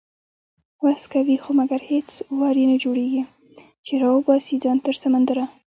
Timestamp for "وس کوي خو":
0.83-1.49